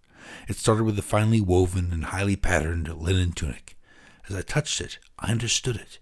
It 0.48 0.56
started 0.56 0.84
with 0.84 0.98
a 1.00 1.04
finely 1.04 1.42
woven 1.42 1.92
and 1.92 2.06
highly 2.06 2.36
patterned 2.36 2.88
linen 2.98 3.32
tunic. 3.32 3.78
As 4.30 4.36
I 4.36 4.42
touched 4.42 4.82
it, 4.82 5.00
I 5.20 5.32
understood 5.32 5.76
it. 5.76 6.00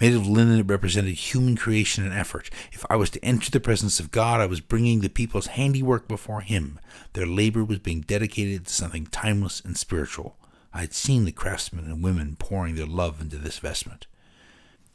Made 0.00 0.14
of 0.14 0.28
linen, 0.28 0.60
it 0.60 0.66
represented 0.66 1.14
human 1.14 1.56
creation 1.56 2.04
and 2.04 2.14
effort. 2.14 2.50
If 2.72 2.86
I 2.88 2.94
was 2.94 3.10
to 3.10 3.24
enter 3.24 3.50
the 3.50 3.58
presence 3.58 3.98
of 3.98 4.12
God, 4.12 4.40
I 4.40 4.46
was 4.46 4.60
bringing 4.60 5.00
the 5.00 5.08
people's 5.08 5.48
handiwork 5.48 6.06
before 6.06 6.40
Him. 6.40 6.78
Their 7.14 7.26
labor 7.26 7.64
was 7.64 7.80
being 7.80 8.02
dedicated 8.02 8.66
to 8.66 8.72
something 8.72 9.06
timeless 9.06 9.60
and 9.60 9.76
spiritual. 9.76 10.36
I 10.72 10.82
had 10.82 10.94
seen 10.94 11.24
the 11.24 11.32
craftsmen 11.32 11.86
and 11.86 12.02
women 12.02 12.36
pouring 12.38 12.76
their 12.76 12.86
love 12.86 13.20
into 13.20 13.38
this 13.38 13.58
vestment. 13.58 14.06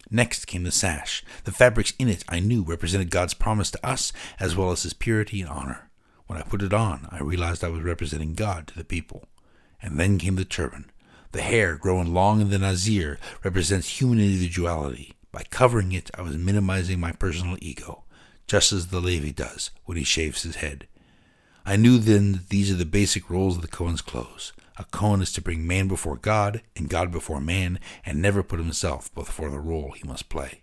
Next 0.09 0.45
came 0.45 0.63
the 0.63 0.71
sash. 0.71 1.23
The 1.43 1.51
fabrics 1.51 1.93
in 1.97 2.09
it 2.09 2.23
I 2.27 2.39
knew 2.39 2.63
represented 2.63 3.09
God's 3.09 3.33
promise 3.33 3.71
to 3.71 3.85
us, 3.85 4.13
as 4.39 4.55
well 4.55 4.71
as 4.71 4.83
His 4.83 4.93
purity 4.93 5.41
and 5.41 5.49
honor. 5.49 5.89
When 6.27 6.39
I 6.39 6.43
put 6.43 6.61
it 6.61 6.73
on, 6.73 7.07
I 7.11 7.19
realized 7.19 7.63
I 7.63 7.69
was 7.69 7.81
representing 7.81 8.33
God 8.33 8.67
to 8.67 8.75
the 8.75 8.83
people. 8.83 9.25
And 9.81 9.99
then 9.99 10.17
came 10.17 10.35
the 10.35 10.45
turban. 10.45 10.89
The 11.33 11.41
hair, 11.41 11.75
growing 11.77 12.13
long 12.13 12.41
in 12.41 12.49
the 12.49 12.59
Nazir, 12.59 13.19
represents 13.43 13.99
human 13.99 14.19
individuality. 14.19 15.13
By 15.31 15.43
covering 15.49 15.91
it, 15.91 16.11
I 16.15 16.21
was 16.21 16.37
minimizing 16.37 16.99
my 16.99 17.11
personal 17.11 17.57
ego, 17.59 18.03
just 18.45 18.71
as 18.71 18.87
the 18.87 19.01
Levi 19.01 19.31
does 19.31 19.71
when 19.85 19.97
he 19.97 20.03
shaves 20.03 20.43
his 20.43 20.57
head. 20.57 20.87
I 21.65 21.75
knew 21.75 21.97
then 21.97 22.33
that 22.33 22.49
these 22.49 22.71
are 22.71 22.75
the 22.75 22.85
basic 22.85 23.29
roles 23.29 23.55
of 23.55 23.61
the 23.61 23.67
Kohen's 23.67 24.01
clothes. 24.01 24.53
A 24.77 24.85
Kohen 24.85 25.21
is 25.21 25.31
to 25.33 25.41
bring 25.41 25.67
man 25.67 25.87
before 25.87 26.17
God 26.17 26.61
and 26.75 26.89
God 26.89 27.11
before 27.11 27.39
man, 27.39 27.79
and 28.05 28.21
never 28.21 28.41
put 28.41 28.59
himself 28.59 29.13
before 29.13 29.49
the 29.49 29.59
role 29.59 29.91
he 29.91 30.07
must 30.07 30.29
play. 30.29 30.61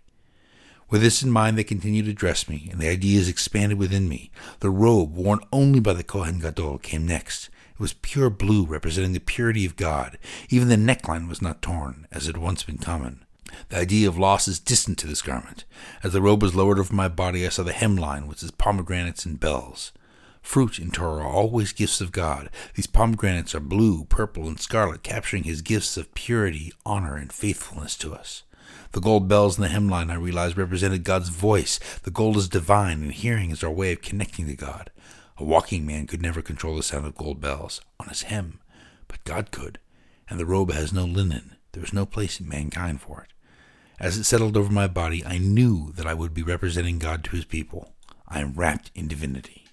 With 0.89 1.01
this 1.01 1.23
in 1.23 1.31
mind, 1.31 1.57
they 1.57 1.63
continued 1.63 2.05
to 2.05 2.13
dress 2.13 2.49
me, 2.49 2.67
and 2.69 2.81
the 2.81 2.89
ideas 2.89 3.29
expanded 3.29 3.77
within 3.77 4.09
me. 4.09 4.29
The 4.59 4.69
robe, 4.69 5.15
worn 5.15 5.39
only 5.53 5.79
by 5.79 5.93
the 5.93 6.03
Kohen 6.03 6.39
Gadol, 6.39 6.79
came 6.79 7.07
next. 7.07 7.49
It 7.71 7.79
was 7.79 7.93
pure 7.93 8.29
blue, 8.29 8.65
representing 8.65 9.13
the 9.13 9.19
purity 9.19 9.65
of 9.65 9.77
God. 9.77 10.17
Even 10.49 10.67
the 10.67 10.75
neckline 10.75 11.29
was 11.29 11.41
not 11.41 11.61
torn, 11.61 12.07
as 12.11 12.25
had 12.25 12.35
once 12.35 12.63
been 12.63 12.77
common. 12.77 13.23
The 13.69 13.77
idea 13.77 14.09
of 14.09 14.17
loss 14.17 14.49
is 14.49 14.59
distant 14.59 14.97
to 14.99 15.07
this 15.07 15.21
garment. 15.21 15.63
As 16.03 16.11
the 16.11 16.21
robe 16.21 16.41
was 16.41 16.55
lowered 16.55 16.79
over 16.79 16.93
my 16.93 17.07
body, 17.07 17.45
I 17.45 17.49
saw 17.49 17.63
the 17.63 17.71
hemline 17.71 18.27
with 18.27 18.43
its 18.43 18.51
pomegranates 18.51 19.25
and 19.25 19.39
bells. 19.39 19.93
Fruit 20.41 20.79
in 20.79 20.91
Torah 20.91 21.23
are 21.23 21.27
always 21.27 21.71
gifts 21.71 22.01
of 22.01 22.11
God. 22.11 22.49
These 22.75 22.87
pomegranates 22.87 23.55
are 23.55 23.59
blue, 23.59 24.05
purple, 24.05 24.47
and 24.47 24.59
scarlet, 24.59 25.03
capturing 25.03 25.43
his 25.43 25.61
gifts 25.61 25.97
of 25.97 26.13
purity, 26.13 26.73
honor, 26.85 27.15
and 27.15 27.31
faithfulness 27.31 27.95
to 27.97 28.13
us. 28.13 28.43
The 28.91 29.01
gold 29.01 29.27
bells 29.27 29.57
in 29.57 29.63
the 29.63 29.69
hemline, 29.69 30.11
I 30.11 30.15
realized, 30.15 30.57
represented 30.57 31.03
God's 31.03 31.29
voice. 31.29 31.79
The 32.03 32.11
gold 32.11 32.35
is 32.37 32.49
divine, 32.49 33.01
and 33.01 33.11
hearing 33.13 33.51
is 33.51 33.63
our 33.63 33.71
way 33.71 33.93
of 33.93 34.01
connecting 34.01 34.47
to 34.47 34.55
God. 34.55 34.91
A 35.37 35.43
walking 35.43 35.85
man 35.85 36.07
could 36.07 36.21
never 36.21 36.41
control 36.41 36.75
the 36.75 36.83
sound 36.83 37.05
of 37.05 37.15
gold 37.15 37.39
bells 37.39 37.81
on 37.99 38.09
his 38.09 38.23
hem, 38.23 38.59
but 39.07 39.23
God 39.23 39.51
could, 39.51 39.79
and 40.29 40.39
the 40.39 40.45
robe 40.45 40.71
has 40.71 40.91
no 40.91 41.05
linen. 41.05 41.55
There 41.71 41.83
is 41.83 41.93
no 41.93 42.05
place 42.05 42.39
in 42.39 42.49
mankind 42.49 43.01
for 43.01 43.21
it. 43.21 43.33
As 43.99 44.17
it 44.17 44.25
settled 44.25 44.57
over 44.57 44.71
my 44.71 44.87
body, 44.87 45.25
I 45.25 45.37
knew 45.37 45.93
that 45.93 46.07
I 46.07 46.13
would 46.13 46.33
be 46.33 46.43
representing 46.43 46.99
God 46.99 47.23
to 47.23 47.35
his 47.35 47.45
people. 47.45 47.93
I 48.27 48.41
am 48.41 48.53
wrapped 48.53 48.91
in 48.93 49.07
divinity. 49.07 49.65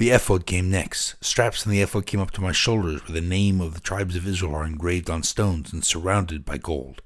The 0.00 0.08
ephod 0.12 0.46
came 0.46 0.70
next. 0.70 1.16
Straps 1.22 1.66
in 1.66 1.70
the 1.70 1.82
ephod 1.82 2.06
came 2.06 2.20
up 2.20 2.30
to 2.30 2.40
my 2.40 2.52
shoulders, 2.52 3.02
where 3.02 3.12
the 3.12 3.20
name 3.20 3.60
of 3.60 3.74
the 3.74 3.80
tribes 3.80 4.16
of 4.16 4.26
Israel 4.26 4.54
are 4.54 4.64
engraved 4.64 5.10
on 5.10 5.22
stones 5.22 5.74
and 5.74 5.84
surrounded 5.84 6.42
by 6.42 6.56
gold. 6.56 7.02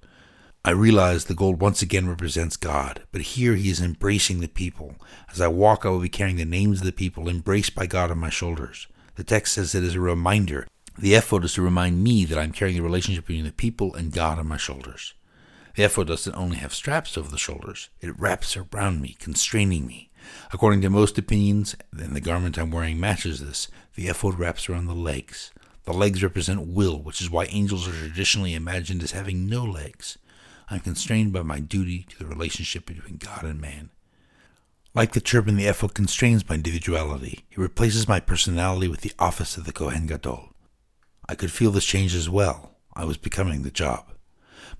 I 0.64 0.70
realize 0.70 1.24
the 1.24 1.34
gold 1.34 1.60
once 1.60 1.82
again 1.82 2.08
represents 2.08 2.56
God, 2.56 3.02
but 3.10 3.22
here 3.22 3.56
he 3.56 3.68
is 3.68 3.80
embracing 3.80 4.38
the 4.38 4.46
people. 4.46 4.94
As 5.28 5.40
I 5.40 5.48
walk, 5.48 5.84
I 5.84 5.88
will 5.88 5.98
be 5.98 6.08
carrying 6.08 6.36
the 6.36 6.44
names 6.44 6.78
of 6.78 6.86
the 6.86 6.92
people 6.92 7.28
embraced 7.28 7.74
by 7.74 7.86
God 7.86 8.12
on 8.12 8.18
my 8.18 8.30
shoulders. 8.30 8.86
The 9.16 9.24
text 9.24 9.54
says 9.54 9.74
it 9.74 9.82
is 9.82 9.96
a 9.96 10.00
reminder. 10.00 10.68
The 10.96 11.16
ephod 11.16 11.44
is 11.44 11.54
to 11.54 11.62
remind 11.62 12.04
me 12.04 12.24
that 12.26 12.38
I'm 12.38 12.52
carrying 12.52 12.76
the 12.76 12.84
relationship 12.84 13.26
between 13.26 13.44
the 13.44 13.50
people 13.50 13.92
and 13.96 14.12
God 14.12 14.38
on 14.38 14.46
my 14.46 14.56
shoulders. 14.56 15.14
The 15.74 15.82
ephod 15.82 16.06
doesn't 16.06 16.36
only 16.36 16.58
have 16.58 16.72
straps 16.72 17.18
over 17.18 17.28
the 17.28 17.38
shoulders, 17.38 17.88
it 18.00 18.16
wraps 18.16 18.56
around 18.56 19.00
me, 19.00 19.16
constraining 19.18 19.84
me. 19.84 20.10
According 20.52 20.80
to 20.82 20.90
most 20.90 21.18
opinions, 21.18 21.76
and 21.92 22.14
the 22.14 22.20
garment 22.20 22.58
I'm 22.58 22.70
wearing 22.70 23.00
matches 23.00 23.40
this, 23.40 23.68
the 23.94 24.08
ephod 24.08 24.38
wraps 24.38 24.68
around 24.68 24.86
the 24.86 24.94
legs. 24.94 25.52
The 25.84 25.92
legs 25.92 26.22
represent 26.22 26.66
will, 26.66 27.02
which 27.02 27.20
is 27.20 27.30
why 27.30 27.44
angels 27.46 27.86
are 27.86 27.92
traditionally 27.92 28.54
imagined 28.54 29.02
as 29.02 29.12
having 29.12 29.48
no 29.48 29.64
legs. 29.64 30.18
I'm 30.70 30.80
constrained 30.80 31.32
by 31.32 31.42
my 31.42 31.60
duty 31.60 32.06
to 32.10 32.18
the 32.18 32.26
relationship 32.26 32.86
between 32.86 33.18
God 33.18 33.44
and 33.44 33.60
man. 33.60 33.90
Like 34.94 35.12
the 35.12 35.20
turban, 35.20 35.56
the 35.56 35.66
ephod 35.66 35.92
constrains 35.92 36.48
my 36.48 36.54
individuality. 36.54 37.44
It 37.50 37.58
replaces 37.58 38.08
my 38.08 38.20
personality 38.20 38.88
with 38.88 39.00
the 39.00 39.12
office 39.18 39.56
of 39.56 39.64
the 39.64 39.72
Kohen 39.72 40.06
Gadol. 40.06 40.54
I 41.28 41.34
could 41.34 41.50
feel 41.50 41.70
this 41.70 41.84
change 41.84 42.14
as 42.14 42.30
well. 42.30 42.76
I 42.94 43.04
was 43.04 43.16
becoming 43.16 43.62
the 43.62 43.70
job. 43.70 44.12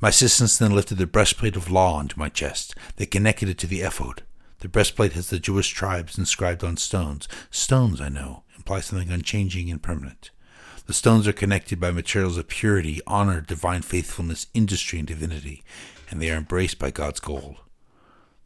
My 0.01 0.11
assistants 0.11 0.57
then 0.57 0.75
lifted 0.75 0.99
the 0.99 1.07
breastplate 1.07 1.57
of 1.57 1.71
law 1.71 1.97
onto 1.97 2.19
my 2.19 2.29
chest. 2.29 2.75
They 2.97 3.07
connected 3.07 3.49
it 3.49 3.59
to 3.59 3.67
the 3.67 3.81
ephod. 3.81 4.23
The 4.65 4.71
breastplate 4.71 5.13
has 5.13 5.29
the 5.29 5.39
Jewish 5.39 5.69
tribes 5.69 6.17
inscribed 6.17 6.65
on 6.65 6.79
stones. 6.79 7.29
Stones, 7.51 8.01
I 8.01 8.09
know, 8.09 8.45
imply 8.57 8.81
something 8.81 9.11
unchanging 9.11 9.71
and 9.71 9.83
permanent. 9.83 10.31
The 10.87 10.95
stones 10.95 11.29
are 11.29 11.35
connected 11.35 11.79
by 11.79 11.91
materials 11.91 12.39
of 12.39 12.49
purity, 12.49 13.03
honor, 13.07 13.43
divine 13.43 13.83
faithfulness, 13.83 14.47
industry, 14.55 14.99
and 15.01 15.07
divinity, 15.07 15.65
and 16.11 16.19
they 16.19 16.31
are 16.31 16.39
embraced 16.39 16.79
by 16.79 16.91
God's 16.91 17.21
gold. 17.21 17.57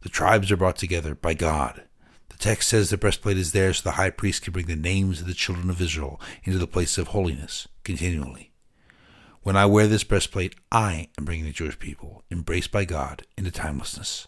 The 0.01 0.09
tribes 0.09 0.51
are 0.51 0.57
brought 0.57 0.75
together 0.75 1.15
by 1.15 1.35
God. 1.35 1.83
The 2.27 2.37
text 2.37 2.67
says 2.67 2.89
the 2.89 2.97
breastplate 2.97 3.37
is 3.37 3.53
there 3.53 3.73
so 3.73 3.83
the 3.83 3.91
high 3.91 4.09
priest 4.09 4.41
can 4.41 4.51
bring 4.51 4.65
the 4.65 4.75
names 4.75 5.21
of 5.21 5.27
the 5.27 5.33
children 5.33 5.69
of 5.69 5.79
Israel 5.79 6.19
into 6.43 6.59
the 6.59 6.67
place 6.67 6.97
of 6.97 7.07
holiness 7.07 7.69
continually. 7.85 8.51
When 9.43 9.55
I 9.55 9.65
wear 9.67 9.87
this 9.87 10.03
breastplate, 10.03 10.57
I 10.69 11.07
am 11.17 11.23
bringing 11.23 11.45
the 11.45 11.53
Jewish 11.53 11.79
people, 11.79 12.25
embraced 12.29 12.73
by 12.73 12.83
God, 12.83 13.25
into 13.37 13.51
timelessness. 13.51 14.27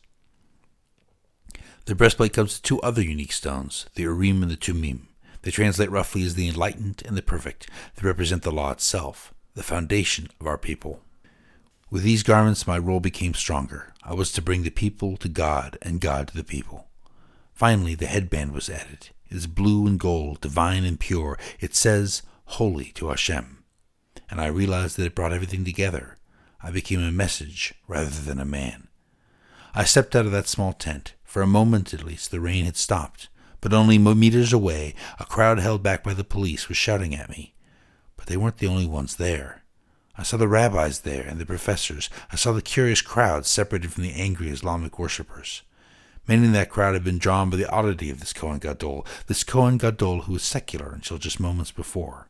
The 1.86 1.96
breastplate 1.96 2.34
comes 2.34 2.56
with 2.56 2.64
two 2.64 2.80
other 2.82 3.02
unique 3.02 3.32
stones, 3.32 3.88
the 3.96 4.04
Urim 4.04 4.44
and 4.44 4.52
the 4.52 4.58
Tumim. 4.58 5.08
They 5.42 5.52
translate 5.52 5.90
roughly 5.90 6.24
as 6.24 6.36
the 6.36 6.48
enlightened 6.48 7.02
and 7.06 7.18
the 7.18 7.24
perfect. 7.24 7.68
They 7.96 8.08
represent 8.08 8.44
the 8.44 8.52
law 8.52 8.72
itself, 8.72 9.34
the 9.56 9.64
foundation 9.64 10.30
of 10.40 10.46
our 10.46 10.58
people. 10.58 11.02
With 11.90 12.04
these 12.04 12.24
garments, 12.24 12.68
my 12.68 12.78
role 12.78 13.00
became 13.00 13.34
stronger. 13.34 13.94
I 14.04 14.14
was 14.14 14.32
to 14.34 14.42
bring 14.42 14.64
the 14.64 14.70
people 14.70 15.18
to 15.18 15.28
God 15.28 15.78
and 15.82 16.00
God 16.00 16.30
to 16.30 16.38
the 16.38 16.44
people. 16.44 16.88
Finally, 17.54 17.96
the 17.96 18.06
headband 18.06 18.54
was 18.54 18.70
added. 18.70 19.10
It 19.30 19.38
is 19.38 19.48
blue 19.48 19.88
and 19.88 20.00
gold, 20.00 20.42
divine 20.42 20.84
and 20.84 21.00
pure. 21.00 21.38
It 21.60 21.76
says, 21.76 22.22
Holy 22.46 22.92
to 22.94 23.10
Hashem. 23.10 23.64
And 24.30 24.40
I 24.40 24.48
realized 24.48 24.98
that 24.98 25.06
it 25.06 25.16
brought 25.16 25.34
everything 25.34 25.66
together. 25.66 26.18
I 26.62 26.72
became 26.72 27.02
a 27.04 27.12
message 27.12 27.74
rather 27.88 28.10
than 28.10 28.40
a 28.40 28.46
man. 28.46 28.88
I 29.74 29.84
stepped 29.84 30.16
out 30.16 30.26
of 30.26 30.32
that 30.32 30.48
small 30.48 30.74
tent. 30.74 31.14
For 31.32 31.42
a 31.42 31.48
moment, 31.48 31.94
at 31.94 32.04
least, 32.04 32.30
the 32.30 32.42
rain 32.42 32.66
had 32.66 32.76
stopped 32.76 33.30
but 33.62 33.74
only 33.74 34.00
meters 34.00 34.52
away, 34.52 34.96
a 35.20 35.26
crowd 35.26 35.60
held 35.60 35.84
back 35.84 36.04
by 36.04 36.14
the 36.14 36.24
police 36.24 36.68
was 36.68 36.78
shouting 36.78 37.16
at 37.16 37.30
me. 37.30 37.54
But 38.18 38.26
they 38.26 38.36
weren't 38.36 38.58
the 38.58 38.68
only 38.68 38.88
ones 38.88 39.16
there. 39.16 39.62
I 40.18 40.24
saw 40.24 40.38
the 40.38 40.48
rabbis 40.48 41.02
there 41.02 41.24
and 41.24 41.40
the 41.40 41.46
professors. 41.46 42.10
I 42.32 42.36
saw 42.36 42.52
the 42.52 42.62
curious 42.62 43.02
crowd 43.02 43.46
separated 43.46 43.94
from 43.94 44.04
the 44.04 44.14
angry 44.14 44.50
Islamic 44.50 45.00
worshippers. 45.00 45.62
Many 46.28 46.46
in 46.46 46.52
that 46.54 46.70
crowd 46.70 46.96
had 46.96 47.04
been 47.04 47.18
drawn 47.18 47.50
by 47.50 47.58
the 47.58 47.70
oddity 47.70 48.10
of 48.10 48.20
this 48.20 48.34
Kohen 48.34 48.60
Gadol, 48.60 49.06
this 49.28 49.44
Kohen 49.44 49.78
Gadol 49.78 50.22
who 50.22 50.34
was 50.34 50.44
secular 50.44 50.92
until 50.92 51.18
just 51.18 51.40
moments 51.40 51.72
before. 51.72 52.28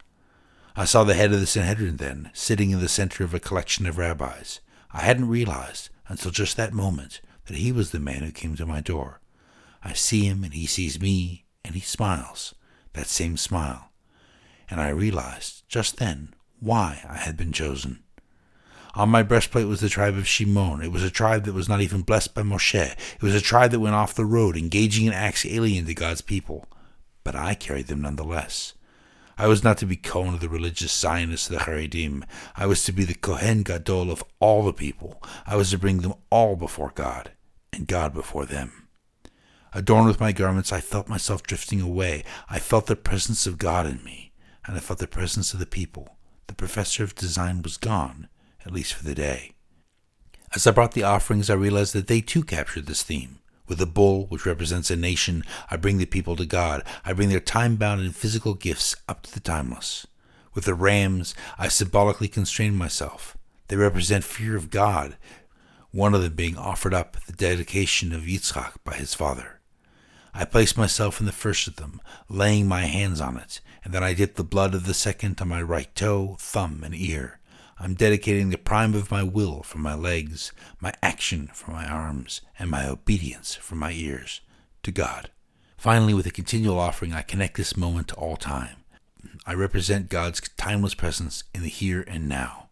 I 0.76 0.86
saw 0.86 1.04
the 1.04 1.16
head 1.16 1.34
of 1.34 1.40
the 1.40 1.48
Sanhedrin 1.48 1.98
then, 1.98 2.30
sitting 2.34 2.72
in 2.72 2.80
the 2.80 2.88
center 2.88 3.24
of 3.24 3.34
a 3.34 3.40
collection 3.40 3.86
of 3.86 3.98
rabbis. 3.98 4.60
I 4.94 5.00
hadn't 5.00 5.28
realized, 5.28 5.90
until 6.08 6.32
just 6.32 6.56
that 6.58 6.74
moment, 6.74 7.20
that 7.52 7.58
he 7.58 7.74
was 7.74 7.92
the 7.92 8.00
man 8.00 8.24
who 8.24 8.32
came 8.32 8.56
to 8.56 8.66
my 8.66 8.80
door. 8.80 9.20
I 9.84 9.92
see 9.92 10.24
him 10.24 10.46
and 10.46 10.54
he 10.54 10.66
sees 10.66 11.02
me 11.02 11.44
and 11.66 11.76
he 11.76 11.82
smiles, 11.82 12.56
that 12.94 13.08
same 13.08 13.36
smile. 13.36 13.92
And 14.70 14.80
I 14.80 14.88
realized 14.88 15.68
just 15.68 15.98
then 15.98 16.34
why 16.62 17.04
I 17.10 17.18
had 17.18 17.36
been 17.36 17.52
chosen. 17.52 18.04
On 18.96 19.10
my 19.10 19.22
breastplate 19.22 19.68
was 19.68 19.82
the 19.82 19.90
tribe 19.90 20.16
of 20.16 20.30
Shimon. 20.30 20.82
It 20.82 20.94
was 20.94 21.04
a 21.04 21.10
tribe 21.12 21.44
that 21.44 21.54
was 21.54 21.68
not 21.68 21.82
even 21.82 22.04
blessed 22.04 22.34
by 22.34 22.42
Moshe. 22.42 22.94
It 22.94 23.22
was 23.22 23.36
a 23.36 23.42
tribe 23.42 23.72
that 23.72 23.82
went 23.82 23.96
off 23.96 24.14
the 24.14 24.24
road, 24.24 24.56
engaging 24.56 25.08
in 25.08 25.14
acts 25.14 25.46
alien 25.46 25.86
to 25.88 25.94
God's 25.94 26.22
people. 26.22 26.68
But 27.26 27.36
I 27.36 27.54
carried 27.54 27.88
them 27.88 28.02
nonetheless. 28.02 28.76
I 29.38 29.48
was 29.48 29.62
not 29.62 29.78
to 29.80 29.86
be 29.86 29.98
Cohen 29.98 30.36
of 30.36 30.40
the 30.40 30.48
religious 30.48 30.94
Zionists 30.94 31.50
of 31.50 31.58
the 31.58 31.66
Haredim. 31.66 32.24
I 32.56 32.66
was 32.66 32.86
to 32.86 32.94
be 32.94 33.04
the 33.04 33.14
Kohen 33.14 33.64
Gadol 33.64 34.10
of 34.10 34.24
all 34.40 34.64
the 34.64 34.72
people. 34.72 35.22
I 35.46 35.58
was 35.58 35.72
to 35.72 35.78
bring 35.78 36.00
them 36.00 36.14
all 36.30 36.56
before 36.56 36.92
God, 36.96 37.32
and 37.74 37.88
God 37.88 38.14
before 38.14 38.46
them. 38.46 38.88
Adorned 39.74 40.08
with 40.08 40.20
my 40.20 40.32
garments, 40.32 40.74
I 40.74 40.82
felt 40.82 41.08
myself 41.08 41.44
drifting 41.44 41.80
away. 41.80 42.24
I 42.50 42.60
felt 42.60 42.88
the 42.88 42.96
presence 42.96 43.48
of 43.48 43.58
God 43.58 43.86
in 43.86 44.04
me, 44.04 44.34
and 44.66 44.76
I 44.76 44.80
felt 44.82 45.00
the 45.00 45.08
presence 45.08 45.54
of 45.54 45.60
the 45.60 45.66
people. 45.66 46.18
The 46.48 46.54
professor 46.54 47.04
of 47.04 47.16
design 47.16 47.62
was 47.62 47.78
gone, 47.78 48.28
at 48.66 48.74
least 48.74 48.94
for 48.94 49.06
the 49.06 49.16
day. 49.16 49.54
As 50.54 50.68
I 50.68 50.72
brought 50.72 50.92
the 50.92 51.04
offerings, 51.04 51.50
I 51.50 51.54
realized 51.54 51.94
that 51.94 52.08
they 52.08 52.20
too 52.20 52.44
captured 52.44 52.88
this 52.88 53.04
theme. 53.04 53.40
With 53.68 53.78
the 53.78 53.86
bull, 53.86 54.26
which 54.26 54.46
represents 54.46 54.92
a 54.92 54.98
nation, 54.98 55.46
I 55.70 55.78
bring 55.78 55.98
the 55.98 56.06
people 56.06 56.36
to 56.36 56.46
God. 56.46 56.84
I 57.06 57.14
bring 57.14 57.30
their 57.30 57.40
time 57.40 57.78
bound 57.78 58.02
and 58.02 58.14
physical 58.14 58.54
gifts 58.54 58.98
up 59.08 59.22
to 59.24 59.34
the 59.34 59.40
timeless. 59.40 60.06
With 60.54 60.66
the 60.66 60.74
rams, 60.74 61.34
I 61.58 61.70
symbolically 61.70 62.28
constrain 62.28 62.76
myself. 62.76 63.38
They 63.70 63.78
represent 63.78 64.26
fear 64.26 64.58
of 64.58 64.70
God, 64.70 65.16
one 65.92 66.14
of 66.14 66.22
them 66.22 66.34
being 66.34 66.58
offered 66.58 66.94
up 66.94 67.18
at 67.18 67.26
the 67.26 67.34
dedication 67.34 68.14
of 68.14 68.22
Yitzchak 68.22 68.76
by 68.84 68.94
his 68.94 69.14
father. 69.14 69.60
I 70.34 70.46
place 70.46 70.78
myself 70.78 71.20
in 71.20 71.26
the 71.26 71.32
first 71.32 71.68
of 71.68 71.76
them, 71.76 72.00
laying 72.30 72.68
my 72.68 72.82
hands 72.82 73.20
on 73.20 73.38
it, 73.38 73.60
and 73.84 73.94
then 73.94 74.04
I 74.04 74.14
dip 74.14 74.36
the 74.36 74.44
blood 74.44 74.74
of 74.74 74.86
the 74.86 74.94
second 74.94 75.42
on 75.42 75.50
my 75.50 75.62
right 75.62 75.94
toe, 75.94 76.38
thumb, 76.40 76.84
and 76.86 76.96
ear. 76.96 77.40
I'm 77.78 77.96
dedicating 77.96 78.50
the 78.50 78.58
prime 78.58 78.94
of 78.94 79.12
my 79.12 79.24
will 79.24 79.64
for 79.64 79.80
my 79.80 79.96
legs, 79.96 80.54
my 80.80 80.94
action 81.02 81.50
for 81.54 81.72
my 81.72 81.86
arms, 81.86 82.42
and 82.60 82.70
my 82.70 82.88
obedience 82.88 83.56
for 83.56 83.76
my 83.76 83.92
ears 83.92 84.42
to 84.84 84.92
God. 84.92 85.32
Finally, 85.78 86.14
with 86.14 86.28
a 86.28 86.32
continual 86.32 86.80
offering, 86.80 87.12
I 87.12 87.24
connect 87.24 87.58
this 87.58 87.76
moment 87.76 88.10
to 88.10 88.16
all 88.16 88.38
time. 88.38 88.78
I 89.46 89.56
represent 89.56 90.10
God's 90.10 90.42
timeless 90.56 90.94
presence 90.94 91.44
in 91.56 91.64
the 91.64 91.70
here 91.70 92.06
and 92.08 92.30
now. 92.30 92.70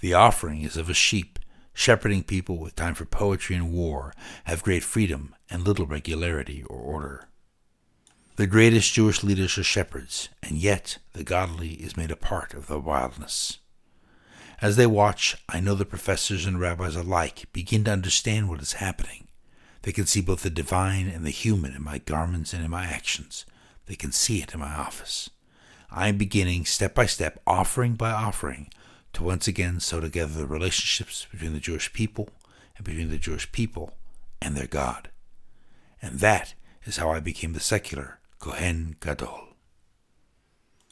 The 0.00 0.14
offering 0.14 0.62
is 0.62 0.76
of 0.76 0.88
a 0.88 0.94
sheep, 0.94 1.38
shepherding 1.76 2.22
people 2.22 2.56
with 2.56 2.74
time 2.74 2.94
for 2.94 3.04
poetry 3.04 3.54
and 3.54 3.70
war, 3.70 4.14
have 4.44 4.62
great 4.62 4.82
freedom 4.82 5.34
and 5.50 5.62
little 5.62 5.86
regularity 5.86 6.64
or 6.64 6.78
order. 6.78 7.28
The 8.36 8.46
greatest 8.46 8.94
Jewish 8.94 9.22
leaders 9.22 9.58
are 9.58 9.62
shepherds, 9.62 10.30
and 10.42 10.56
yet 10.56 10.98
the 11.12 11.22
godly 11.22 11.74
is 11.74 11.96
made 11.96 12.10
a 12.10 12.16
part 12.16 12.54
of 12.54 12.66
the 12.66 12.80
wildness. 12.80 13.58
As 14.62 14.76
they 14.76 14.86
watch, 14.86 15.36
I 15.50 15.60
know 15.60 15.74
the 15.74 15.84
professors 15.84 16.46
and 16.46 16.58
rabbis 16.58 16.96
alike 16.96 17.44
begin 17.52 17.84
to 17.84 17.92
understand 17.92 18.48
what 18.48 18.62
is 18.62 18.74
happening. 18.74 19.28
They 19.82 19.92
can 19.92 20.06
see 20.06 20.22
both 20.22 20.42
the 20.42 20.50
divine 20.50 21.08
and 21.08 21.26
the 21.26 21.30
human 21.30 21.74
in 21.74 21.84
my 21.84 21.98
garments 21.98 22.54
and 22.54 22.64
in 22.64 22.70
my 22.70 22.86
actions. 22.86 23.44
They 23.84 23.96
can 23.96 24.12
see 24.12 24.42
it 24.42 24.54
in 24.54 24.60
my 24.60 24.74
office. 24.74 25.28
I 25.90 26.08
am 26.08 26.16
beginning, 26.16 26.64
step 26.64 26.94
by 26.94 27.06
step, 27.06 27.40
offering 27.46 27.94
by 27.94 28.10
offering, 28.10 28.70
to 29.16 29.22
once 29.22 29.48
again 29.48 29.80
sew 29.80 29.98
together 29.98 30.34
the 30.34 30.46
relationships 30.46 31.26
between 31.30 31.54
the 31.54 31.58
Jewish 31.58 31.90
people 31.94 32.28
and 32.76 32.84
between 32.84 33.08
the 33.08 33.16
Jewish 33.16 33.50
people 33.50 33.94
and 34.42 34.54
their 34.54 34.66
God. 34.66 35.08
And 36.02 36.20
that 36.20 36.52
is 36.84 36.98
how 36.98 37.08
I 37.12 37.20
became 37.20 37.54
the 37.54 37.60
secular 37.60 38.18
Kohen 38.40 38.96
Gadol. 39.00 39.45